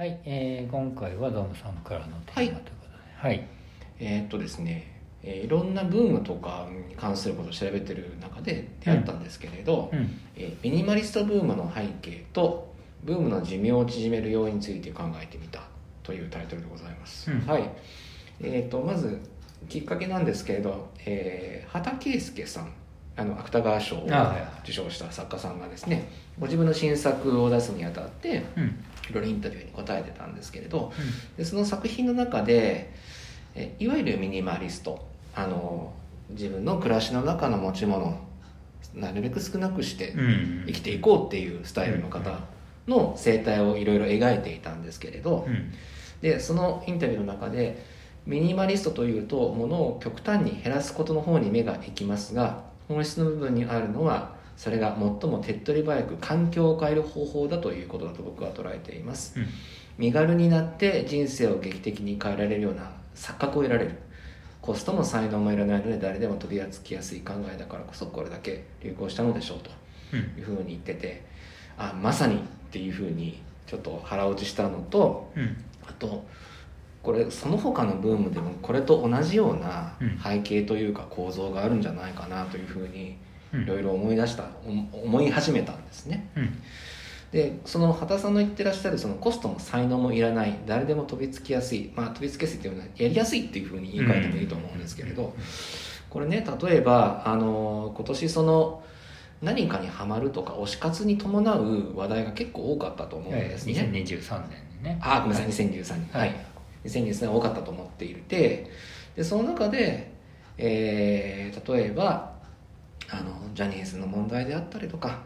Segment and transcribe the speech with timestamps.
[0.00, 2.68] はい、えー、今回はドームさんからのテーマということで、
[3.18, 3.46] はい、
[3.98, 12.72] えーっとですね、えーいろんなブームとかに関することを調べてる中で出会ったんですけれど、うん、えーミニマリストブームの背景と
[13.04, 15.64] ブームの寿命を縮める要因について考えてみた
[16.02, 17.40] というタイトルでございます、うん。
[17.46, 17.70] はい。
[18.40, 19.20] えー、とまず
[19.68, 22.72] きっかけなんですけれど、えー畑圭介さん
[23.16, 24.08] あの芥川賞を
[24.62, 28.64] 受賞した作家さんがですねご自分の新作を出すにあたってうん、
[29.10, 30.92] いろいろインタビューに答えてたんですけれど
[31.36, 32.92] でその作品の中で
[33.54, 35.92] えいわゆるミニマリストあの
[36.30, 38.14] 自分の暮らしの中の持ち物を
[38.94, 42.40] なるべく少なくしてうん、生きていこうっていうスタイルの方
[42.88, 45.72] の生態をいろいろ描いていたんですけれどうん、
[46.22, 47.84] でそのインタビューの中で
[48.26, 59.38] ミニマリストというと物を極端に減らすことの方に目が行きますが本質の部分にあるのはそれが最も手っ取り早く環境を変える方法だということだと僕は捉えています。
[59.38, 59.46] うん、
[59.96, 63.92] 身軽になって人生を劇的に変えられるような錯覚を得られる。
[64.60, 69.70] コストも才能もいらないので誰でも取り扱いやすい考えだからこそこれだけ流行したのでしょうと
[70.12, 71.24] うん、いうふうに言ってて
[71.78, 72.38] あまさにっ
[72.72, 75.56] ていうふうにちょっと腹落ちしたのとうん、
[75.86, 76.24] あと
[77.02, 80.18] これその他のブームでもこれと同じようなうん。
[80.18, 83.16] 背景というか構造があるんじゃないかなというふうに
[83.54, 83.62] うん。
[83.62, 84.44] いろいろ思い出した
[84.92, 86.28] お思い始めたんですね。
[86.36, 86.58] うん、
[87.32, 90.58] でその畑さんの言ってらっしゃるそのコストも才能もいらない。
[90.66, 91.90] 誰でも飛びつきやすい。
[91.94, 95.34] まあ飛びつきやすいっていうのはやりやすいっていうふうに言い換えてもいいと思うんですけれど、
[96.10, 98.82] これね例えばあの今年その
[99.42, 103.72] 何かにはまるとか推し活に伴う話題が結構多かったと思うんですね。
[103.72, 104.98] 2023年にね。
[105.00, 105.46] あごめんなさい。
[105.48, 106.08] 2013年。
[106.12, 106.49] ははい
[106.84, 108.70] い、2013年多かったと思っていて
[109.16, 110.12] でその中で、
[110.58, 112.30] えー例えば
[113.08, 115.22] あのジャニーズの問題であったりとか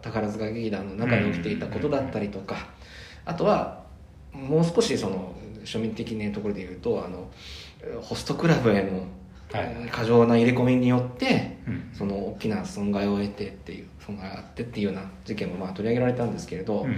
[0.00, 2.68] 宝塚劇団の中で起きていたことだったりとか
[3.24, 3.84] あとは
[4.32, 7.30] もう少しその庶民的なところで言うとあの
[8.00, 9.06] ホストクラブへの
[9.52, 9.88] はい。
[9.90, 16.96] 過剰な入れ込みによってうん、その大きな損害を得てっていう損害があってっていうような事件もまあ取り上げられたんですけれど、うん、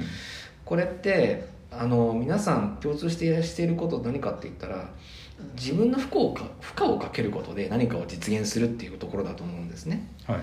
[0.64, 4.90] これってあの皆さん共通してしていること何かって言ったら
[5.54, 10.08] 自分の負荷をか負荷をかけることで何かを実現するっていうところだと思うんですね。
[10.24, 10.40] はい、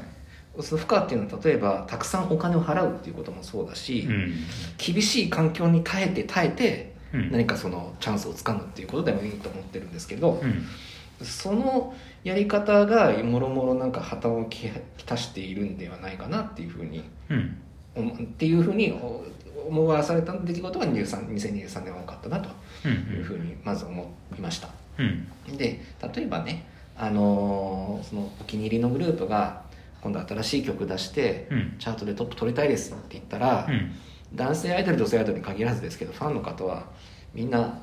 [0.62, 4.34] その負荷っていうのは例えばたくさんお金を払うっていうこともそうだし、うん、
[4.78, 14.72] 厳しい環境に耐えて耐えてうん、何かそのチャンスをつかむっていうことでもいいと思ってるんですけど、うん、そのやり方がもろもろなんか破綻をき
[15.06, 17.58] たしているんではないかなっていうふうにうん、
[17.96, 19.24] 思っていうふうにお
[19.68, 22.50] 思わされた出来事が23 2023年は多かったなと
[22.86, 24.70] うん、いうふうにまず思いました。
[25.00, 25.80] うん、で
[26.14, 26.66] 例えばね、
[26.98, 29.64] あのーそのお気に入りのグループが
[30.02, 33.92] 今度新しい曲出してうん、チャートでトップ取りたいですって言ったら、うん、
[34.36, 36.88] 男性アイドル女性アイドルに限らずですけどファンの方は
[37.34, 37.80] みんな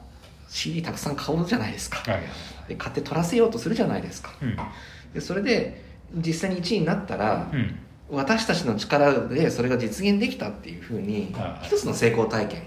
[0.48, 1.98] CD たくさん買おうじゃないですか。
[2.10, 2.22] はい、
[2.68, 4.32] で買って取らせようとするじゃないですか。
[4.42, 4.56] うん、
[5.14, 5.82] でそれで
[6.14, 7.78] 実際に1位になったら、うん、
[8.10, 12.62] 私たちの力でそれが実現できたっていうふうにはい一つの成功体験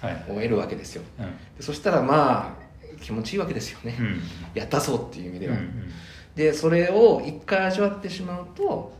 [0.00, 1.02] はい、を得るわけですよ。
[1.18, 1.26] うん、
[1.56, 2.68] でそしたらまあ
[3.02, 4.20] 気持ちいいわけですよね、うん、
[4.54, 5.92] やったぞっていう意味では、うん、
[6.34, 8.92] でそれを一回味わってしまうと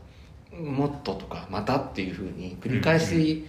[0.53, 3.45] もっととかまたっていうふうに繰り返し、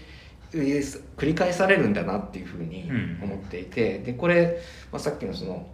[0.52, 0.86] 繰
[1.22, 2.88] り返されるんだなっていうふうに
[3.22, 4.60] 思っていて、でこれ、
[4.92, 5.66] まあ、さっきのその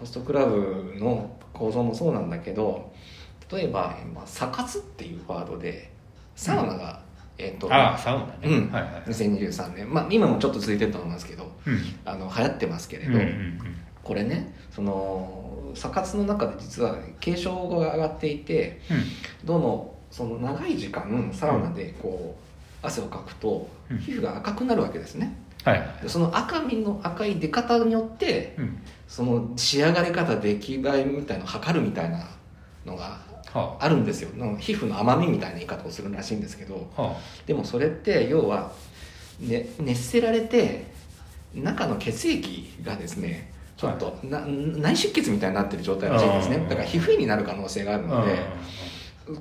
[0.04, 2.92] ストクラブの構造もそうなんだけど
[3.50, 5.93] 例えば、まあ、サ活っていうワードで
[6.36, 7.00] サウナが、
[7.38, 8.32] えっとああ、サウナね。
[8.44, 8.72] うん。
[8.72, 9.02] はい、はい。
[9.06, 13.58] 2023年、まあ、今もちょっと続いてると思いますけどうん、あの流行ってますけれど、うん、うん、
[14.02, 22.36] これねそのサ活の中で実は軽症が上がっていてうん、どうもその長い時間サウナでこ
[22.82, 23.98] う汗をかくとうん。
[23.98, 25.36] 皮膚が赤くなるわけですね。
[25.64, 26.02] はい、はい。
[26.02, 28.78] でその赤みの赤い出方によってうん、
[29.08, 32.26] その仕上がり方出来栄えみたいのを測るみたいな
[32.84, 33.88] のがはあ。
[33.88, 34.30] るんですよ。
[34.36, 36.88] の皮膚の甘みみたいな言い方をするらしいんですけど。
[36.96, 37.16] あ、は
[37.46, 38.72] でもそれって要は、
[39.40, 40.86] ね、熱せられて
[41.54, 46.66] 中の血液がですねちょっと、な内出血みたいになってる状態らしいんですね。
[46.68, 48.20] だから皮膚炎になる可能性があるあ。
[48.20, 48.38] ので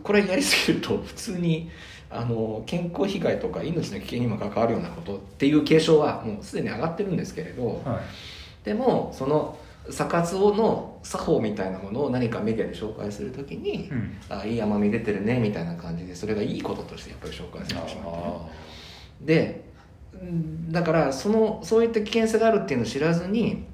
[0.02, 1.70] これやりすぎると普通に
[2.10, 7.82] あの健康被害とか命の危険にも関わるようなことっていう警鐘はもうすでに上がってるんですけれど。
[7.86, 8.66] はい。
[8.66, 9.58] でもその
[9.90, 14.18] サ活をの作法みたいなものを何かメディアで紹介するときに、うん。
[14.30, 18.24] あいい甘み出てるねみたいな感じでそれがいいこととしてやっぱり紹介されてしまってね。
[18.26, 18.48] あ
[19.22, 19.64] で
[20.14, 23.66] うんだからそのそういった危険性があるっていうのを知らずに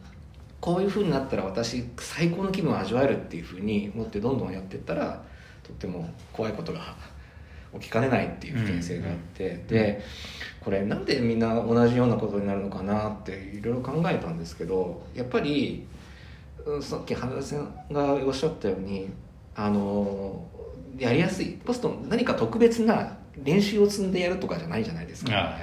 [0.60, 5.24] こういうふうになったら私最高の気分を味わえるっていうふうに思ってどんどんやっていったら
[5.64, 6.96] とっても怖いことが
[7.74, 10.02] 起きかねないっていう危険性があって、で
[10.60, 15.86] これなんでみんな同じようなことになるのかなっていろいろ考えたんですけどやっぱり
[16.82, 19.10] さっき花田さんがおっしゃったように
[19.56, 20.46] あの
[20.98, 25.32] やりやすいポスト何か特別な練習を積んでやるとかじゃないじゃないですか。
[25.34, 25.58] あ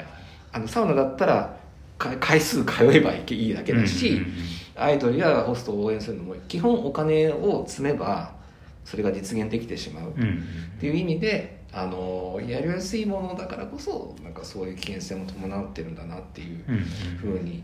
[0.53, 1.57] あのサウナだったら
[1.99, 4.23] 回数通えばいいだけだし、
[4.75, 8.35] アイドルやホストを応援するのも基本お金を積めば
[8.85, 10.11] それが実現できてしまう。
[10.11, 10.15] っ
[10.81, 16.65] ていう意味で、あのやりやすいものだからこそなんかそういう危険性も伴ってるんだなっていう
[17.19, 17.63] ふうに、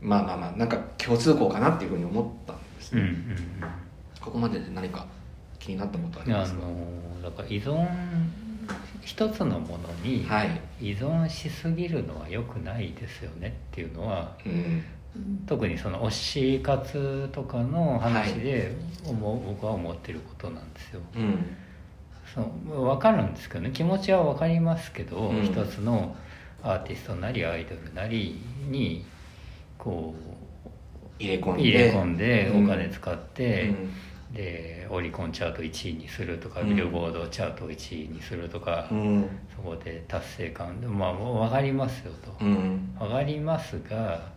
[0.00, 2.39] まあまあまあなんか共通項かなっていうふうに思
[2.86, 3.60] ったんですね。
[4.20, 5.06] ここまでで何か
[5.58, 7.86] 気になったことありますか、あのだから依存
[9.02, 10.26] 一つのものに
[10.80, 14.84] 依存しすぎるのは良くないですよねっていうのは、うん、
[15.46, 21.00] 特にその推し活とかの話で思う、はい、僕は思ってることなんですよ。
[21.16, 21.56] うん、
[22.32, 23.70] その分かるんですけどね。
[23.72, 26.14] 気持ちは分かりますけど、うん、一つの
[26.62, 29.04] アーティストなりアイドルなりに
[29.78, 30.39] こう
[31.20, 31.62] 入れ込んで。
[31.62, 33.90] 入れ込んでお金使って、うん。
[34.34, 40.80] でオリコンチャート1位にするとか、ビルボードチャート1位にするとか、うん、そこで達成感。
[40.80, 44.30] でまあ分かりますよと、うん、分かりますが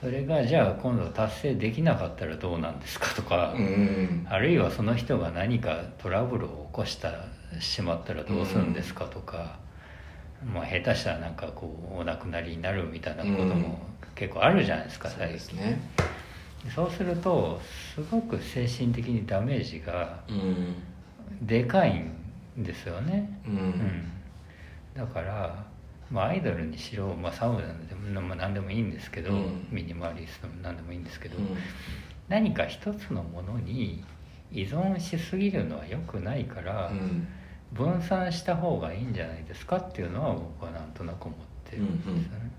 [0.00, 7.12] それがじゃあ今度達成できなかったらどうなんですかとか、うん、あるいはその人が何かトラブルを起こした
[7.60, 9.58] しまったらどうするんですかとか、
[10.54, 13.78] まあ、下手したらなんかこうお亡くなりになるみたいなことも
[14.20, 15.56] 結構あるじゃないですか、最近。
[15.56, 15.80] ね
[16.76, 17.58] そうすると
[17.94, 20.20] すごく精神的にダメージが
[21.40, 22.04] でかい
[22.58, 24.12] んですよね、うん、うん、
[24.94, 25.64] だから
[26.10, 31.56] まあ、アイドルにしろ、まあ、サウナでも、まあ、何でもいいんですけど、うん、ミニマリストも何でもいいんですけど、うん、
[32.28, 34.02] 何か一つのものに
[34.50, 37.28] 依存しすぎるのは良くないから、うん、
[37.72, 42.50] 分散した方がいいんじゃないですかっていうのは僕はなんとなく思ってるんですよね。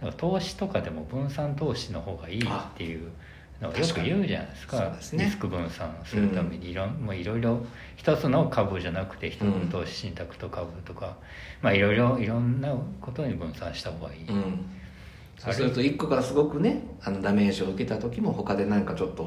[0.00, 3.10] だから投資とかでも分散投資の方がいいっていう
[3.60, 7.60] のをよく言うじゃないですか、ね、リスク分散するためにいろ,、もういろいろ
[7.96, 11.16] 一つの株じゃなくて一つの投資信託と株とか、
[11.60, 14.24] まあいろいろいろんなことに分散した方がいい。
[14.26, 14.66] うん。
[15.38, 19.26] そうすると1個からすごくねあのダメージを受けた時も他で何かちょっと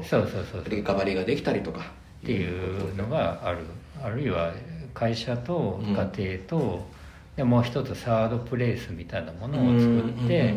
[0.68, 2.04] リカバリーができたりとか。
[2.24, 3.58] っていうのがある。
[4.02, 4.52] あるいは
[4.94, 6.86] 会社と家庭と、
[7.36, 10.56] でもう一つサードプレイスみたいなものを作って、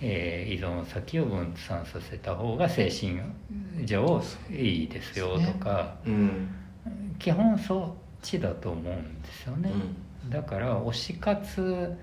[0.00, 3.20] えー、依存先を分散させた方が精神
[3.84, 6.48] 上いいですよとか、ねうん、
[7.18, 9.72] 基本そっちだと思うんですよね、
[10.24, 11.96] うん、だから推し活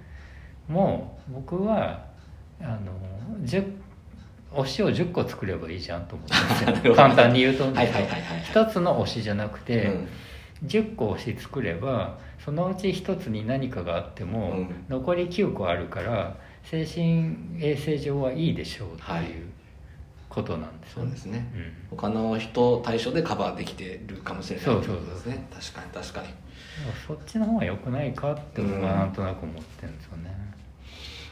[0.69, 2.06] も僕は
[2.62, 2.94] あの
[3.44, 7.65] 推しを10個作ればいいじゃんと思って簡単に言うと
[8.50, 10.07] 一つの推しじゃなくて、うん
[10.67, 19.50] 10個推し作ればそのうち1つに何かがあっても、うん、残り9個あるから精神衛生上はいいでしょうっていう
[20.29, 21.03] ことなんですよ。
[21.03, 21.51] ね、そうですね、
[21.91, 24.65] うん、他の人対象でカバーできてるかもしれない。
[24.65, 25.47] そうそうですね。
[25.51, 26.27] 確かに確かに。
[27.07, 30.35] そっちの方が良くないかって僕はなんとなく思ってるんですよね、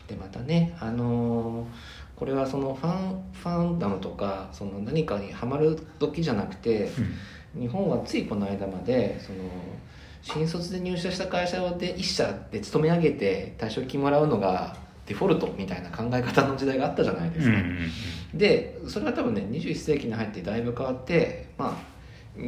[0.07, 1.67] でまたねあのー
[2.15, 7.13] これはそのファンファンダムとかその何かにはまる時じゃなくて、うん
[7.55, 9.39] 日本はついこの間までその
[10.21, 17.57] 新卒で入社した会社で1社で勤め上げて退職金もらうのがデフォルトみたいな考え方の時代があったじゃないですか、
[18.33, 21.93] でそれは多分ね21世紀に入ってだいぶ変わってまあ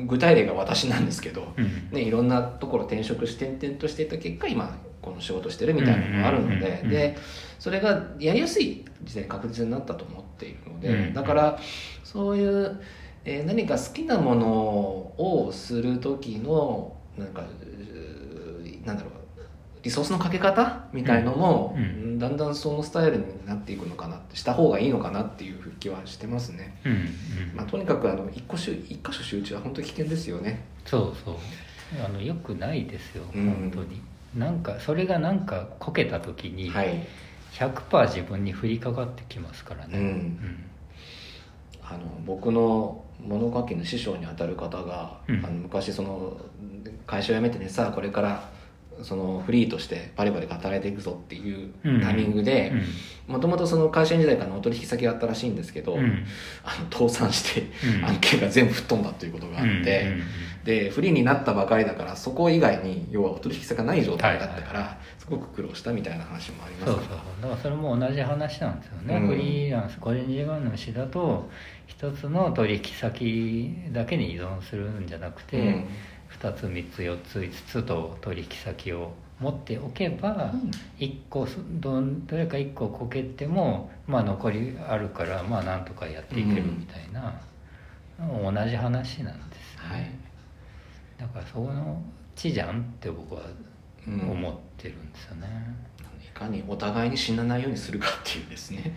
[0.08, 7.18] 具体例が私なんですけど、うん、ね、いろんなところ転職して転々としていた結果今この仕事してるみたいなのがあるので、で
[7.60, 11.60] それがやりやすい時代確実になったと思っているので、だから
[12.04, 12.82] そういう
[13.25, 14.48] えー、何か好きなもの
[15.17, 17.44] をする時のなんか
[18.86, 19.15] なんだろう
[19.86, 21.84] リソースのかけ方みたいのも、うん。
[21.84, 27.00] うん、だんだんそのスタイルになっていくのかなってした方がいいのかなっていう気はしてますね、うんうん、
[27.55, 30.65] まあ、とにかくあの一個一箇所集中は本当に危険ですよね。
[30.86, 31.36] そうそう。
[32.03, 34.01] あのよくないですよ、うん、本当に。
[34.36, 36.72] なんかそれがなんかこけた時に
[37.53, 40.39] 100%自分に降りかかってきますからね、うん
[41.89, 46.38] あの僕の物書きの師匠にあたる方が、うん、あの昔その
[47.08, 48.50] 会社を辞めてねさあこれから
[49.01, 52.72] そのフリーとしてバリバリ働いていくぞっていうタイミングで
[53.27, 56.25] もともとその会社員時代からのお取引先があったらしいんですけど、うん、
[56.63, 57.63] あの倒産して
[58.06, 60.13] 案件が全部吹っ飛んだということがあって、
[60.66, 66.94] でフリーになったばかりだからそこ以外に要はお取引先がない状態だったから、すごく苦労したみたいな話もあります。
[66.94, 67.08] そうそう
[67.42, 71.50] だからそれも同じ話なんですよね、うん、フリーランス個人事業主だと
[71.86, 75.88] 一つの取引先だけに依存するんじゃなくて、うん、
[76.42, 81.48] 2つ3つ4つ5つと取引先を持っておけば、うん、1個
[81.80, 87.40] どどれか1個こけても、まあ、残りあるからまあなんとかやっていけるみたいな、
[88.20, 90.25] うん、同じ話なんですよね、はい、
[91.18, 92.02] だからその
[92.36, 93.42] 地じゃんって僕は
[94.06, 95.48] 思ってるんですよね、
[96.24, 98.96] いかにお互いに死なないようにするかっていうですね、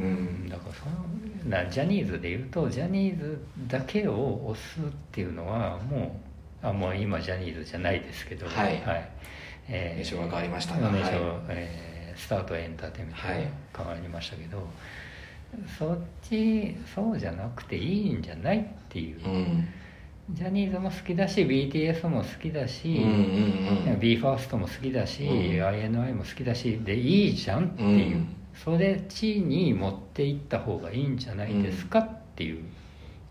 [0.00, 0.06] うん、う
[0.46, 4.82] ん、だからそのなジャニーズでいうとジャニーズだけを押すっ
[5.12, 6.20] ていうのはも
[6.62, 8.46] うあもう今ジャニーズじゃないですけど。
[8.46, 9.10] はい、はい。
[9.68, 11.16] えー、名称が変わりましたが、名称、はい、
[11.50, 14.66] えー、スタートエンターテインメントが変わりましたけど、はい、
[15.78, 19.68] そっちそうじゃなくていいんじゃないっていう、うん、
[20.30, 32.64] ジャニーズも好きだし BTS も好きだし、うんうんうん、BE:FIRST も好きだし、うん、INI も好きだしでいいじゃんっていう、うん、それ地に持っていった方がいいんじゃないですかっていう。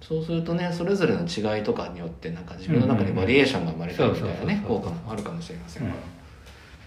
[0.02, 5.94] そうするとねそれぞれの違いとかによってなんか自分の中でバリエーションが生まれたみたいなね効果もあるかもしれませんが、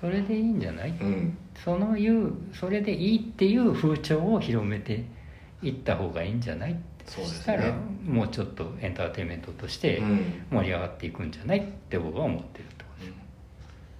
[0.02, 5.06] それでいいんじゃない、うん、そのいうそれでいいっていう風潮を広めて
[5.62, 6.76] いった方がいいんじゃない？
[7.06, 7.72] そうです、ね、したら
[8.04, 10.02] もうちょっとエンターテインメントとして
[10.50, 13.16] 盛り上がっていくんじゃないって僕は思ってるところです、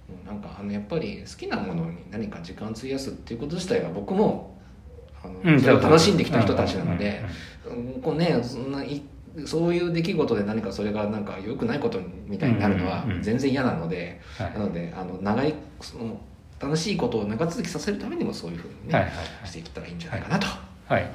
[0.09, 4.57] うん、なんかあのやっぱり好きなものに何か時間費やすっていうこと自体は僕も
[5.23, 7.23] あの、うん、それを楽しんできた人たちなので、
[8.03, 9.01] こうねそんない
[9.45, 16.19] そういう出来事で何かそれがなんか良くないことみたいになるのは全然嫌なので、なのであの長いその
[16.59, 19.11] 楽しいことを長続きさせるためにもそういうふうにね、
[19.45, 20.47] していったらいいんじゃないかなと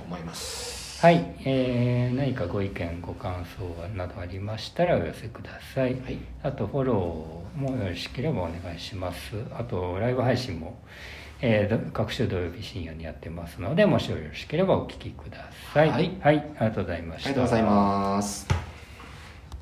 [0.06, 0.81] 思います。
[1.02, 10.78] はい、はい、えー、何かご意見ご感想などありましたらお寄せください、はい、あとフォローもよろしければお願いしますあとライブ配信も
[11.44, 15.90] えー、各種土曜日深夜にやってますのでもしよろしければお聞きください。
[15.90, 17.30] はい、はい、ありがとうございました。
[17.30, 18.62] ありがとうございます。